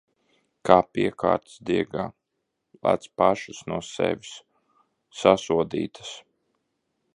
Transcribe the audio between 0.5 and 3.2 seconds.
Kā piekārtas diegā... Lec